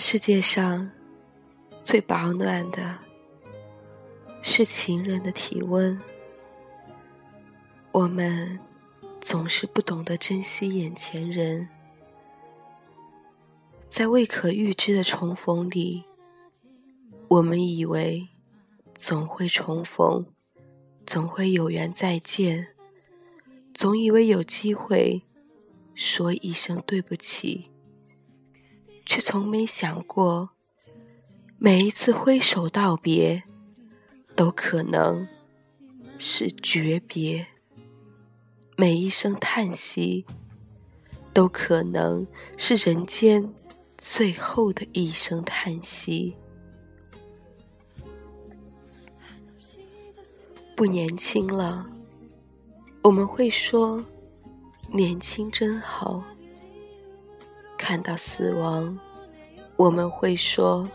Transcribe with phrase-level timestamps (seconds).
[0.00, 0.92] 世界上
[1.82, 3.00] 最保暖的
[4.40, 6.00] 是情人的体温。
[7.90, 8.60] 我们
[9.20, 11.68] 总是不懂得珍惜眼前人，
[13.88, 16.04] 在未可预知的重逢里，
[17.26, 18.28] 我们以为
[18.94, 20.26] 总会重逢，
[21.04, 22.68] 总会有缘再见，
[23.74, 25.22] 总以为有机会
[25.92, 27.72] 说一声对不起，
[29.08, 30.50] 却从没想过，
[31.56, 33.42] 每一次挥手道别，
[34.36, 35.26] 都可能
[36.18, 37.46] 是诀别。
[38.76, 40.26] 每一声叹息，
[41.32, 42.26] 都可能
[42.58, 43.50] 是人间
[43.96, 46.36] 最后的一声叹息。
[50.76, 51.88] 不年轻了，
[53.02, 54.04] 我们会说
[54.92, 56.22] 年轻真好；
[57.88, 58.98] 看到死亡，
[59.76, 60.86] 我们会说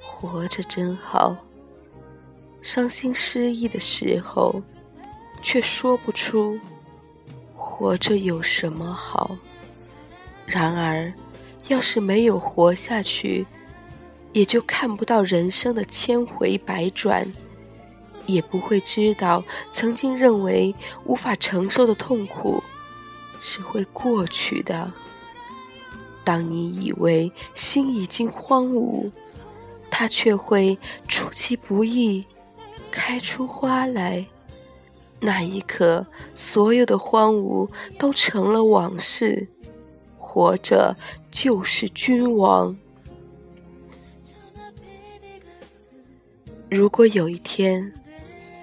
[0.00, 1.36] 活着真好。
[2.62, 4.62] 伤心失意的时候，
[5.42, 6.56] 却说不出。
[7.56, 9.36] 活着有什么好？
[10.46, 11.12] 然而，
[11.66, 13.44] 要是没有活下去，
[14.32, 17.26] 也就看不到人生的千回百转，
[18.26, 20.72] 也不会知道曾经认为
[21.04, 22.62] 无法承受的痛苦
[23.40, 24.92] 是会过去的。
[26.28, 29.10] 当你以为心已经荒芜，
[29.90, 32.22] 它却会出其不意
[32.90, 34.26] 开出花来。
[35.20, 39.48] 那一刻，所有的荒芜都成了往事。
[40.18, 40.94] 活着
[41.30, 42.76] 就是君王。
[46.68, 47.90] 如果有一天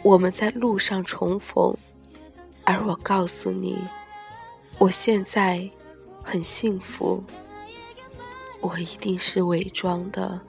[0.04, 1.76] 我们在路上重逢，
[2.64, 3.76] 而我告诉你，
[4.78, 5.68] 我现在
[6.22, 7.24] 很幸福，
[8.66, 10.42] 我一定是伪装的。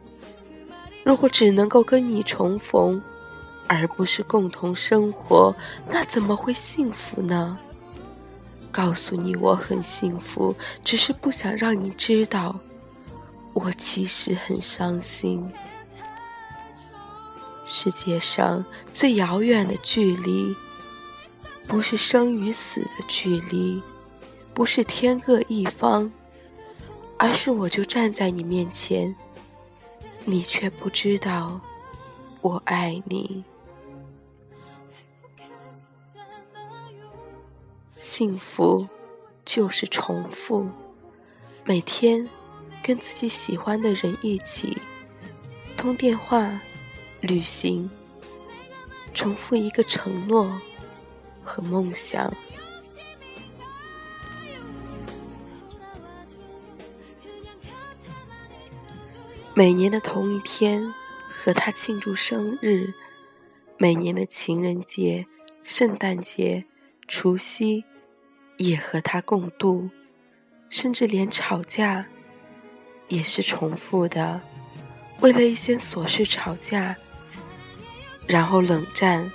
[1.04, 3.02] 如果只能够跟你重逢，
[3.66, 5.54] 而不是共同生活，
[5.90, 7.58] 那怎么会幸福呢？
[8.72, 12.58] 告诉你我很幸福，只是不想让你知道，
[13.52, 15.46] 我其实很伤心。
[17.64, 20.56] 世界上最遥远的距离，
[21.66, 23.82] 不是生与死的距离，
[24.54, 26.10] 不是天各一方，
[27.18, 29.14] 而是我就站在你面前，
[30.24, 31.60] 你却不知道
[32.40, 33.42] 我爱你。
[37.96, 38.86] 幸福
[39.44, 40.68] 就是重复，
[41.64, 42.28] 每天
[42.82, 44.76] 跟自己喜欢的人一起
[45.76, 46.60] 通电话、
[47.20, 47.90] 旅行，
[49.12, 50.60] 重复一个承诺
[51.42, 52.32] 和梦想。
[59.58, 60.92] 每年的同一天
[61.30, 62.92] 和他庆祝生日，
[63.78, 65.26] 每年的情人节、
[65.62, 66.66] 圣诞节、
[67.08, 67.84] 除夕。
[68.58, 69.90] 也和他共度，
[70.70, 72.06] 甚至连吵架
[73.08, 74.40] 也是重复的，
[75.20, 76.96] 为了一些琐事吵架，
[78.26, 79.30] 然后冷战，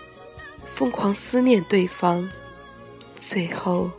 [0.65, 2.27] 疯狂思念对方，
[3.15, 3.91] 最后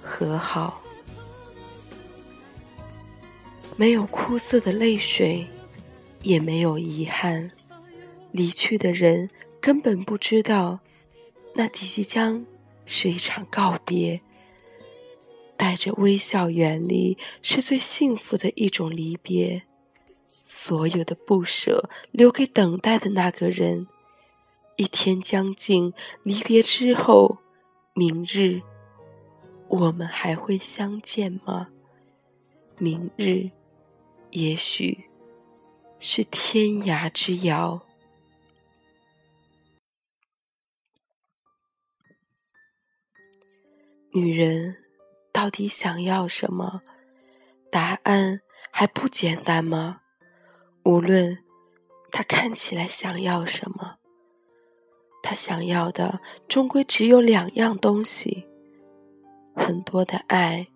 [0.00, 0.83] 和好。
[3.76, 5.46] 没有哭涩的泪水，
[6.22, 7.50] 也没有遗憾，
[8.30, 9.28] 离去的人
[9.60, 10.80] 根本不知道，
[11.54, 12.46] 那即将
[12.86, 14.20] 是一场告别。
[15.56, 19.62] 带着微笑远离，是最幸福的一种离别。
[20.42, 23.86] 所有的不舍留给等待的那个人。
[24.76, 27.38] 一天将尽，离别之后，
[27.94, 28.60] 明日
[29.68, 31.68] 我们还会相见吗？
[32.78, 33.50] 明日，
[34.34, 35.08] 也许
[35.98, 37.80] 是天涯之遥。
[44.12, 44.76] 女人。
[45.32, 46.80] 到底想要什么？
[47.68, 50.00] 答案还不简单吗？
[50.84, 51.44] 无论
[52.12, 53.98] 他看起来想要什么，
[55.24, 58.46] 他想要的终归只有两样东西：
[59.56, 60.68] 很多的爱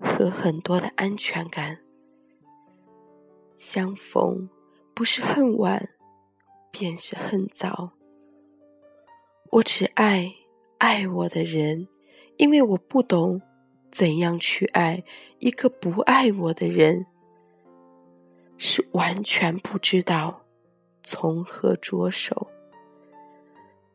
[0.00, 1.78] 和很多的安全感。
[3.58, 4.48] 相逢
[4.94, 5.90] 不是恨晚，
[6.70, 7.90] 便是恨早。
[9.50, 10.32] 我只爱
[10.78, 11.88] 爱我的人，
[12.36, 13.42] 因为我不懂。
[13.90, 15.02] 怎样去爱
[15.38, 17.06] 一个不爱我的人，
[18.58, 20.44] 是完全不知道
[21.02, 22.48] 从何着手。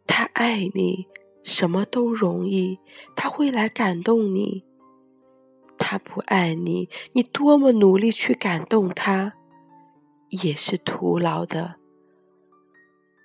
[0.07, 1.07] 他爱你，
[1.43, 2.79] 什么都容易，
[3.15, 4.63] 他会来感动你；
[5.77, 9.35] 他不爱你，你多么努力去感动他，
[10.41, 11.75] 也是徒劳的。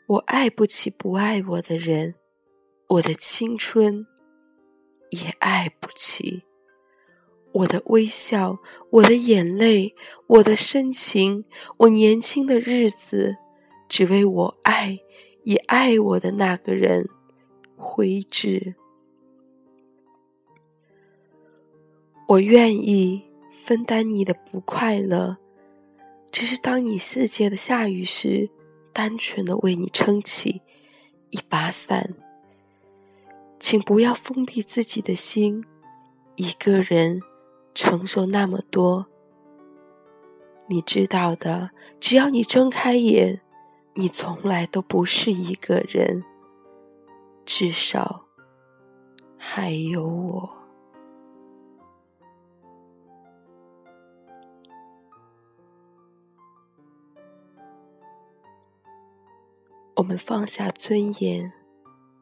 [0.07, 2.15] 我爱不起不爱我的人，
[2.89, 4.07] 我的青春
[5.11, 6.43] 也爱不起。
[7.53, 8.59] 我的微笑，
[8.91, 9.95] 我的眼泪，
[10.27, 11.47] 我的深情，
[11.79, 13.37] 我年轻的日子，
[13.89, 14.99] 只为我爱
[15.45, 17.09] 也爱我的那个人
[17.77, 18.75] 挥之。
[22.29, 25.39] 我愿意分担你的不快乐，
[26.31, 28.51] 只是当你世界的下雨时，
[28.93, 30.63] 单纯的为你撑起
[31.31, 32.15] 一把伞。
[33.59, 35.65] 请不要封闭自己的心，
[36.37, 37.23] 一个人。
[37.75, 39.07] 承受那么多，
[40.67, 41.71] 你知道的。
[42.01, 43.41] 只要你睁开眼，
[43.95, 46.25] 你从来都不是一个人，
[47.47, 48.25] 至少
[49.37, 50.58] 还有我。
[59.99, 61.53] 我们放下尊严，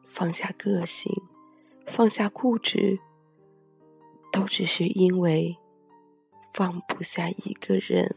[0.03, 1.13] 放下个性，
[1.85, 2.99] 放下固执。
[4.31, 5.57] 都只是因为
[6.53, 8.15] 放不下一个人，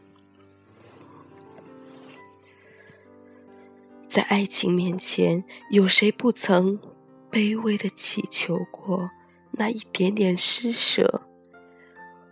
[4.07, 6.79] 在爱情面前，有谁不曾
[7.31, 9.11] 卑微的祈求过
[9.51, 11.21] 那一点点施舍？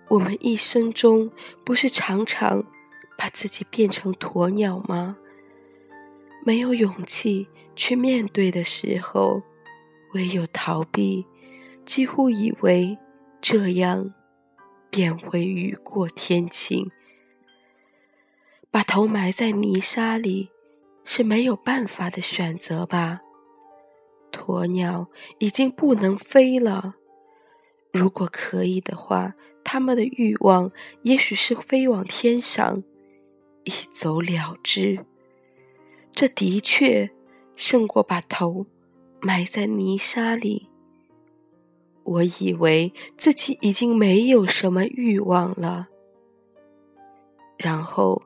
[0.10, 1.32] 我们一生中
[1.64, 2.66] 不是常常
[3.16, 5.18] 把自己变成鸵鸟吗？
[6.46, 9.42] 没有勇气去面对的时候，
[10.14, 11.26] 唯有逃避，
[11.86, 12.98] 几乎以为。
[13.42, 14.14] 这样，
[14.90, 16.92] 便会雨过天晴。
[18.70, 20.50] 把头埋在泥沙里
[21.06, 23.22] 是没有办法的选择吧？
[24.30, 25.08] 鸵鸟
[25.40, 26.96] 已经不能飞了。
[27.94, 30.70] 如果可以的话，他们的欲望
[31.04, 32.84] 也许是飞往天上，
[33.64, 35.06] 一走了之。
[36.12, 37.10] 这的确
[37.56, 38.66] 胜过把头
[39.22, 40.70] 埋在泥沙里。
[42.04, 45.90] 我以为自己已经没有什么欲望了，
[47.58, 48.24] 然后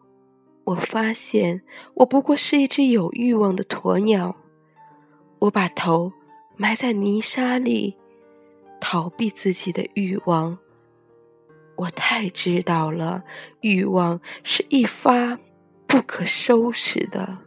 [0.64, 1.64] 我发现
[1.96, 4.38] 我不过是一只有欲望的鸵鸟。
[5.40, 6.14] 我把头
[6.56, 7.98] 埋在泥沙里，
[8.80, 10.58] 逃避自己的欲望。
[11.76, 13.26] 我太知道了，
[13.60, 15.38] 欲望是一发
[15.86, 17.40] 不可收拾的。